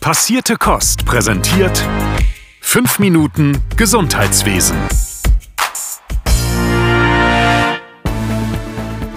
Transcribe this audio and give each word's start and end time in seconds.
Passierte 0.00 0.56
Kost 0.56 1.04
präsentiert 1.04 1.86
5 2.62 3.00
Minuten 3.00 3.58
Gesundheitswesen. 3.76 4.74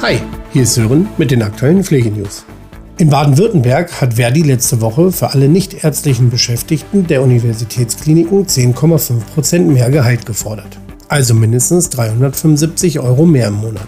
Hi, 0.01 0.19
hier 0.51 0.63
ist 0.63 0.73
Sören 0.73 1.07
mit 1.17 1.31
den 1.31 1.41
aktuellen 1.41 1.85
Pflegenews. 1.85 2.43
In 2.97 3.09
Baden-Württemberg 3.09 4.01
hat 4.01 4.15
Verdi 4.15 4.41
letzte 4.41 4.81
Woche 4.81 5.13
für 5.13 5.29
alle 5.29 5.47
nichtärztlichen 5.47 6.29
Beschäftigten 6.29 7.07
der 7.07 7.21
Universitätskliniken 7.21 8.45
10,5% 8.45 9.59
mehr 9.59 9.89
Gehalt 9.89 10.25
gefordert. 10.25 10.77
Also 11.07 11.33
mindestens 11.33 11.91
375 11.91 12.99
Euro 12.99 13.25
mehr 13.25 13.47
im 13.47 13.55
Monat. 13.55 13.87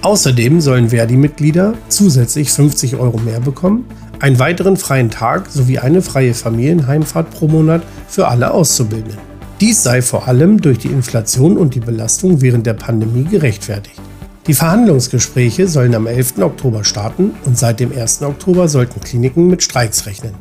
Außerdem 0.00 0.62
sollen 0.62 0.88
Verdi-Mitglieder 0.88 1.74
zusätzlich 1.88 2.50
50 2.50 2.96
Euro 2.96 3.18
mehr 3.18 3.40
bekommen, 3.40 3.84
einen 4.20 4.38
weiteren 4.38 4.76
freien 4.76 5.10
Tag 5.10 5.50
sowie 5.50 5.78
eine 5.78 6.02
freie 6.02 6.34
Familienheimfahrt 6.34 7.30
pro 7.30 7.48
Monat 7.48 7.82
für 8.08 8.28
alle 8.28 8.52
Auszubildenden. 8.52 9.18
Dies 9.60 9.82
sei 9.82 10.02
vor 10.02 10.28
allem 10.28 10.60
durch 10.60 10.78
die 10.78 10.88
Inflation 10.88 11.56
und 11.56 11.74
die 11.74 11.80
Belastung 11.80 12.40
während 12.40 12.66
der 12.66 12.74
Pandemie 12.74 13.24
gerechtfertigt. 13.24 14.00
Die 14.46 14.54
Verhandlungsgespräche 14.54 15.68
sollen 15.68 15.94
am 15.94 16.06
11. 16.06 16.38
Oktober 16.38 16.84
starten 16.84 17.32
und 17.44 17.58
seit 17.58 17.80
dem 17.80 17.92
1. 17.96 18.22
Oktober 18.22 18.68
sollten 18.68 19.00
Kliniken 19.00 19.48
mit 19.48 19.62
Streiks 19.62 20.06
rechnen. 20.06 20.32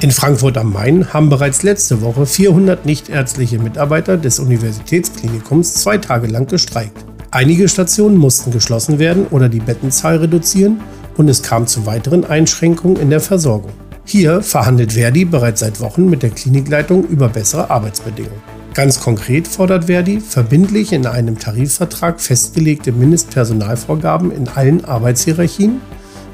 In 0.00 0.10
Frankfurt 0.10 0.58
am 0.58 0.72
Main 0.72 1.12
haben 1.12 1.28
bereits 1.28 1.62
letzte 1.62 2.02
Woche 2.02 2.26
400 2.26 2.84
nichtärztliche 2.84 3.58
Mitarbeiter 3.58 4.16
des 4.16 4.38
Universitätsklinikums 4.38 5.74
zwei 5.74 5.98
Tage 5.98 6.26
lang 6.26 6.46
gestreikt. 6.46 7.04
Einige 7.30 7.68
Stationen 7.68 8.16
mussten 8.16 8.50
geschlossen 8.50 8.98
werden 8.98 9.26
oder 9.30 9.48
die 9.48 9.60
Bettenzahl 9.60 10.16
reduzieren 10.16 10.80
und 11.16 11.28
es 11.28 11.42
kam 11.42 11.66
zu 11.66 11.86
weiteren 11.86 12.24
Einschränkungen 12.24 12.96
in 12.96 13.10
der 13.10 13.20
Versorgung. 13.20 13.72
Hier 14.04 14.42
verhandelt 14.42 14.92
Verdi 14.92 15.24
bereits 15.24 15.60
seit 15.60 15.80
Wochen 15.80 16.08
mit 16.08 16.22
der 16.22 16.30
Klinikleitung 16.30 17.04
über 17.08 17.28
bessere 17.28 17.70
Arbeitsbedingungen. 17.70 18.40
Ganz 18.72 19.00
konkret 19.00 19.48
fordert 19.48 19.86
Verdi 19.86 20.20
verbindlich 20.20 20.92
in 20.92 21.06
einem 21.06 21.38
Tarifvertrag 21.38 22.20
festgelegte 22.20 22.92
Mindestpersonalvorgaben 22.92 24.30
in 24.30 24.48
allen 24.48 24.84
Arbeitshierarchien, 24.84 25.80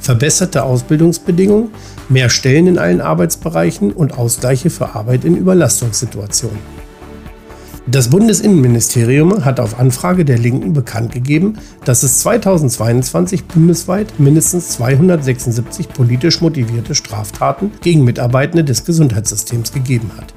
verbesserte 0.01 0.65
Ausbildungsbedingungen, 0.65 1.71
mehr 2.09 2.29
Stellen 2.29 2.67
in 2.67 2.79
allen 2.79 3.01
Arbeitsbereichen 3.01 3.93
und 3.93 4.19
Ausgleiche 4.19 4.71
für 4.71 4.95
Arbeit 4.97 5.25
in 5.25 5.37
Überlastungssituationen. 5.37 6.82
Das 7.89 8.11
Bundesinnenministerium 8.11 9.45
hat 9.45 9.59
auf 9.59 9.81
Anfrage 9.81 10.25
der 10.25 10.39
Linken 10.39 10.73
bekannt 10.73 11.11
gegeben, 11.11 11.59
dass 11.85 12.05
es 12.05 12.21
2022 12.21 13.47
bundesweit 13.47 14.21
mindestens 14.21 14.69
276 14.71 15.89
politisch 15.89 16.41
motivierte 16.41 16.95
Straftaten 16.95 17.73
gegen 17.81 18.05
Mitarbeitende 18.05 18.63
des 18.63 18.85
Gesundheitssystems 18.85 19.73
gegeben 19.73 20.13
hat. 20.17 20.33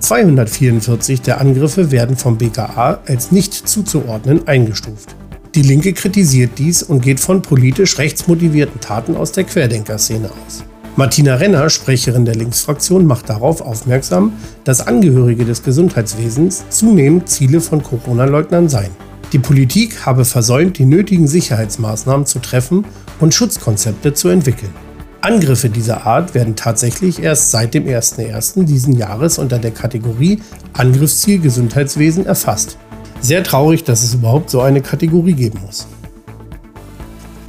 244 0.00 1.22
der 1.22 1.40
Angriffe 1.40 1.90
werden 1.90 2.16
vom 2.18 2.36
BKA 2.36 3.00
als 3.06 3.32
nicht 3.32 3.54
zuzuordnen 3.54 4.46
eingestuft. 4.46 5.16
Die 5.54 5.62
Linke 5.62 5.94
kritisiert 5.94 6.58
dies 6.58 6.82
und 6.82 7.00
geht 7.00 7.18
von 7.18 7.40
politisch 7.40 7.96
rechtsmotivierten 7.96 8.80
Taten 8.80 9.16
aus 9.16 9.32
der 9.32 9.44
Querdenkerszene 9.44 10.30
aus. 10.46 10.64
Martina 10.98 11.36
Renner, 11.36 11.70
Sprecherin 11.70 12.24
der 12.24 12.34
Linksfraktion, 12.34 13.06
macht 13.06 13.28
darauf 13.30 13.60
aufmerksam, 13.60 14.32
dass 14.64 14.84
Angehörige 14.84 15.44
des 15.44 15.62
Gesundheitswesens 15.62 16.64
zunehmend 16.70 17.28
Ziele 17.28 17.60
von 17.60 17.84
Corona-Leugnern 17.84 18.68
seien. 18.68 18.90
Die 19.32 19.38
Politik 19.38 20.04
habe 20.06 20.24
versäumt, 20.24 20.76
die 20.76 20.86
nötigen 20.86 21.28
Sicherheitsmaßnahmen 21.28 22.26
zu 22.26 22.40
treffen 22.40 22.84
und 23.20 23.32
Schutzkonzepte 23.32 24.12
zu 24.12 24.26
entwickeln. 24.26 24.72
Angriffe 25.20 25.70
dieser 25.70 26.04
Art 26.04 26.34
werden 26.34 26.56
tatsächlich 26.56 27.22
erst 27.22 27.52
seit 27.52 27.74
dem 27.74 27.84
01.01. 27.84 28.64
diesen 28.64 28.96
Jahres 28.96 29.38
unter 29.38 29.60
der 29.60 29.70
Kategorie 29.70 30.42
Angriffsziel 30.72 31.38
Gesundheitswesen 31.38 32.26
erfasst. 32.26 32.76
Sehr 33.20 33.44
traurig, 33.44 33.84
dass 33.84 34.02
es 34.02 34.14
überhaupt 34.14 34.50
so 34.50 34.62
eine 34.62 34.80
Kategorie 34.80 35.34
geben 35.34 35.60
muss. 35.64 35.86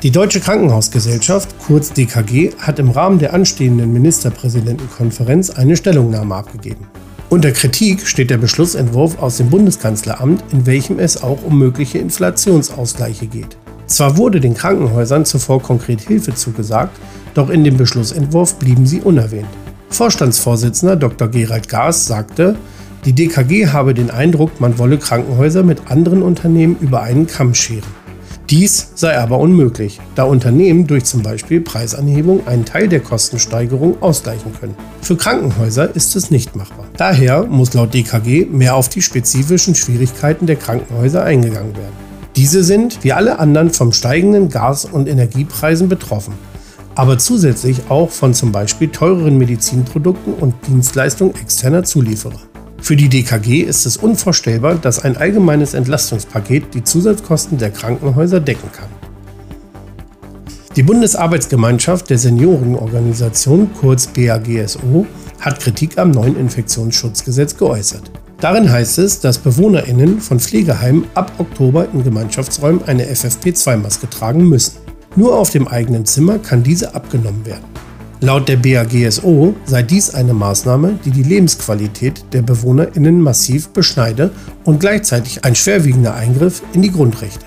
Die 0.02 0.12
Deutsche 0.12 0.40
Krankenhausgesellschaft, 0.40 1.60
kurz 1.60 1.92
DKG, 1.92 2.52
hat 2.58 2.80
im 2.80 2.90
Rahmen 2.90 3.20
der 3.20 3.34
anstehenden 3.34 3.92
Ministerpräsidentenkonferenz 3.92 5.50
eine 5.50 5.76
Stellungnahme 5.76 6.36
abgegeben. 6.36 6.88
Unter 7.28 7.52
Kritik 7.52 8.08
steht 8.08 8.30
der 8.30 8.38
Beschlussentwurf 8.38 9.22
aus 9.22 9.36
dem 9.36 9.50
Bundeskanzleramt, 9.50 10.42
in 10.54 10.66
welchem 10.66 11.00
es 11.00 11.22
auch 11.22 11.44
um 11.44 11.60
mögliche 11.60 11.98
Inflationsausgleiche 11.98 13.28
geht. 13.28 13.58
Zwar 13.88 14.16
wurde 14.16 14.40
den 14.40 14.54
Krankenhäusern 14.54 15.26
zuvor 15.26 15.62
konkret 15.62 16.00
Hilfe 16.00 16.34
zugesagt, 16.34 16.98
doch 17.34 17.50
in 17.50 17.66
dem 17.66 17.76
Beschlussentwurf 17.76 18.56
blieben 18.56 18.86
sie 18.86 19.02
unerwähnt. 19.02 19.50
Vorstandsvorsitzender 19.90 20.96
Dr. 20.96 21.28
Gerald 21.28 21.68
Gaas 21.68 22.06
sagte, 22.06 22.56
die 23.04 23.12
DKG 23.12 23.68
habe 23.68 23.94
den 23.94 24.12
Eindruck, 24.12 24.62
man 24.62 24.78
wolle 24.78 24.98
Krankenhäuser 24.98 25.64
mit 25.64 25.92
anderen 25.92 26.22
Unternehmen 26.22 26.78
über 26.80 27.02
einen 27.02 27.28
Kamm 27.28 27.54
scheren. 27.54 27.99
Dies 28.50 28.94
sei 28.96 29.16
aber 29.16 29.38
unmöglich, 29.38 30.02
da 30.16 30.24
Unternehmen 30.24 30.88
durch 30.88 31.04
zum 31.04 31.22
Beispiel 31.22 31.62
Preisanhebung 31.62 32.48
einen 32.48 32.66
Teil 32.66 32.88
der 32.88 33.00
Kostensteigerung 33.00 34.02
ausgleichen 34.02 34.54
können. 34.60 34.76
Für 35.04 35.16
Krankenhäuser 35.16 35.96
ist 35.96 36.16
es 36.16 36.32
nicht 36.32 36.56
machbar. 36.56 36.88
Daher 36.98 37.44
muss 37.44 37.76
laut 37.76 37.94
DKG 37.94 38.48
mehr 38.50 38.74
auf 38.76 38.90
die 38.90 39.04
spezifischen 39.04 39.76
Schwierigkeiten 39.76 40.48
der 40.48 40.56
Krankenhäuser 40.56 41.24
eingegangen 41.24 41.76
werden. 41.76 41.94
Diese 42.36 42.64
sind, 42.64 43.04
wie 43.04 43.14
alle 43.14 43.38
anderen, 43.38 43.70
vom 43.70 43.94
steigenden 43.94 44.50
Gas- 44.50 44.86
und 44.86 45.08
Energiepreisen 45.08 45.88
betroffen, 45.88 46.34
aber 46.96 47.20
zusätzlich 47.20 47.82
auch 47.90 48.10
von 48.10 48.34
zum 48.34 48.52
Beispiel 48.52 48.90
teureren 48.90 49.38
Medizinprodukten 49.38 50.34
und 50.34 50.56
Dienstleistungen 50.68 51.36
externer 51.36 51.84
Zulieferer. 51.84 52.49
Für 52.90 52.96
die 52.96 53.08
DKG 53.08 53.62
ist 53.62 53.86
es 53.86 53.98
unvorstellbar, 53.98 54.74
dass 54.74 55.06
ein 55.06 55.16
allgemeines 55.16 55.76
Entlastungspaket 55.76 56.74
die 56.74 56.84
Zusatzkosten 56.84 57.60
der 57.60 57.70
Krankenhäuser 57.70 58.40
decken 58.40 58.72
kann. 58.72 58.88
Die 60.76 60.82
Bundesarbeitsgemeinschaft 60.82 62.10
der 62.10 62.18
Seniorenorganisation, 62.18 63.70
kurz 63.80 64.08
BAGSO, 64.08 65.06
hat 65.40 65.60
Kritik 65.60 66.00
am 66.00 66.10
neuen 66.10 66.36
Infektionsschutzgesetz 66.36 67.56
geäußert. 67.58 68.10
Darin 68.40 68.72
heißt 68.72 68.98
es, 68.98 69.20
dass 69.20 69.38
BewohnerInnen 69.38 70.20
von 70.20 70.40
Pflegeheimen 70.40 71.06
ab 71.14 71.32
Oktober 71.38 71.88
in 71.94 72.04
Gemeinschaftsräumen 72.04 72.86
eine 72.86 73.06
FFP2-Maske 73.06 74.10
tragen 74.10 74.50
müssen. 74.50 74.78
Nur 75.16 75.38
auf 75.38 75.52
dem 75.52 75.68
eigenen 75.68 76.08
Zimmer 76.08 76.40
kann 76.40 76.64
diese 76.64 76.96
abgenommen 76.96 77.46
werden. 77.46 77.79
Laut 78.22 78.50
der 78.50 78.58
BAGSO 78.58 79.56
sei 79.64 79.82
dies 79.82 80.14
eine 80.14 80.34
Maßnahme, 80.34 81.00
die 81.06 81.12
die 81.12 81.24
Lebensqualität 81.24 82.26
der 82.34 82.42
BewohnerInnen 82.42 83.22
massiv 83.22 83.70
beschneide 83.70 84.32
und 84.66 84.82
gleichzeitig 84.82 85.46
ein 85.46 85.56
schwerwiegender 85.56 86.16
Eingriff 86.16 86.62
in 86.74 86.82
die 86.82 86.92
Grundrechte. 86.92 87.46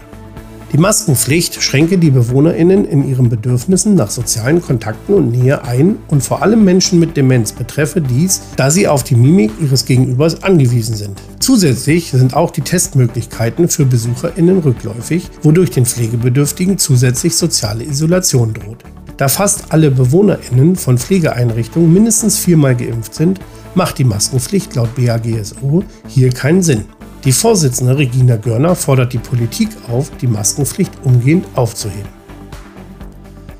Die 0.73 0.79
Maskenpflicht 0.79 1.63
schränke 1.63 1.99
die 1.99 2.11
BewohnerInnen 2.11 2.87
in 2.87 3.07
ihren 3.07 3.29
Bedürfnissen 3.29 3.95
nach 3.97 4.11
sozialen 4.11 4.63
Kontakten 4.63 5.15
und 5.15 5.31
Nähe 5.31 5.63
ein 5.63 5.97
und 6.09 6.23
vor 6.23 6.41
allem 6.41 6.65
Menschen 6.65 6.99
mit 6.99 7.19
Demenz 7.19 7.53
betreffe 7.53 8.01
dies, 8.01 8.41
da 8.57 8.71
sie 8.71 8.89
auf 8.89 9.05
die 9.05 9.15
Mimik 9.15 9.51
ihres 9.61 9.85
Gegenübers 9.85 10.43
angewiesen 10.43 10.97
sind. 10.97 11.21
Zusätzlich 11.39 12.13
sind 12.13 12.33
auch 12.33 12.51
die 12.51 12.63
Testmöglichkeiten 12.63 13.69
für 13.69 13.85
BesucherInnen 13.85 14.61
rückläufig, 14.61 15.29
wodurch 15.43 15.69
den 15.69 15.85
Pflegebedürftigen 15.85 16.79
zusätzlich 16.79 17.37
soziale 17.37 17.85
Isolation 17.85 18.55
droht. 18.55 18.83
Da 19.17 19.29
fast 19.29 19.73
alle 19.73 19.91
BewohnerInnen 19.91 20.77
von 20.77 20.99
Pflegeeinrichtungen 20.99 21.93
mindestens 21.93 22.39
viermal 22.39 22.75
geimpft 22.75 23.15
sind, 23.15 23.41
macht 23.75 23.99
die 23.99 24.05
Maskenpflicht 24.05 24.75
laut 24.75 24.95
BAGSO 24.95 25.85
hier 26.09 26.31
keinen 26.31 26.63
Sinn. 26.63 26.85
Die 27.25 27.33
Vorsitzende 27.33 27.97
Regina 27.97 28.37
Görner 28.37 28.75
fordert 28.75 29.13
die 29.13 29.19
Politik 29.19 29.69
auf, 29.89 30.11
die 30.21 30.27
Maskenpflicht 30.27 30.93
umgehend 31.05 31.47
aufzuheben. 31.55 32.23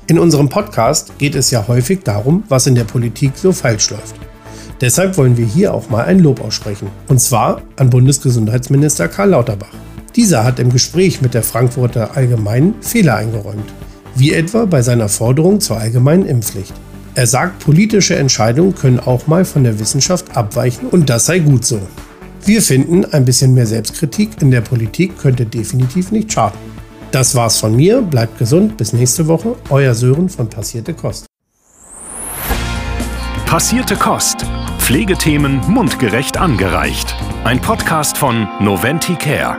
In 0.07 0.19
unserem 0.19 0.49
Podcast 0.49 1.17
geht 1.17 1.35
es 1.35 1.49
ja 1.49 1.65
häufig 1.67 2.01
darum, 2.03 2.43
was 2.49 2.67
in 2.67 2.75
der 2.75 2.83
Politik 2.83 3.33
so 3.35 3.53
falsch 3.53 3.89
läuft. 3.91 4.15
Deshalb 4.81 5.17
wollen 5.17 5.37
wir 5.37 5.45
hier 5.45 5.73
auch 5.73 5.89
mal 5.89 6.03
ein 6.03 6.19
Lob 6.19 6.41
aussprechen. 6.41 6.89
Und 7.07 7.21
zwar 7.21 7.61
an 7.77 7.89
Bundesgesundheitsminister 7.89 9.07
Karl 9.07 9.29
Lauterbach. 9.29 9.73
Dieser 10.15 10.43
hat 10.43 10.59
im 10.59 10.73
Gespräch 10.73 11.21
mit 11.21 11.33
der 11.33 11.43
Frankfurter 11.43 12.17
Allgemeinen 12.17 12.75
Fehler 12.81 13.15
eingeräumt 13.15 13.71
wie 14.15 14.33
etwa 14.33 14.65
bei 14.65 14.81
seiner 14.81 15.09
Forderung 15.09 15.59
zur 15.59 15.77
allgemeinen 15.77 16.25
Impfpflicht. 16.25 16.73
Er 17.15 17.27
sagt, 17.27 17.59
politische 17.59 18.15
Entscheidungen 18.15 18.73
können 18.73 18.99
auch 18.99 19.27
mal 19.27 19.45
von 19.45 19.63
der 19.63 19.79
Wissenschaft 19.79 20.35
abweichen 20.35 20.87
und 20.89 21.09
das 21.09 21.25
sei 21.25 21.39
gut 21.39 21.65
so. 21.65 21.79
Wir 22.45 22.61
finden, 22.61 23.05
ein 23.05 23.23
bisschen 23.23 23.53
mehr 23.53 23.67
Selbstkritik 23.67 24.41
in 24.41 24.51
der 24.51 24.61
Politik 24.61 25.17
könnte 25.17 25.45
definitiv 25.45 26.11
nicht 26.11 26.33
schaden. 26.33 26.57
Das 27.11 27.35
war's 27.35 27.57
von 27.57 27.75
mir, 27.75 28.01
bleibt 28.01 28.39
gesund, 28.39 28.75
bis 28.75 28.91
nächste 28.91 29.27
Woche, 29.27 29.55
euer 29.69 29.93
Sören 29.93 30.27
von 30.27 30.49
Passierte 30.49 30.93
Kost. 30.93 31.25
Passierte 33.45 33.95
Kost. 33.95 34.37
Pflegethemen 34.79 35.61
mundgerecht 35.67 36.37
angereicht. 36.37 37.15
Ein 37.43 37.61
Podcast 37.61 38.17
von 38.17 38.47
Noventi 38.59 39.13
Care. 39.13 39.57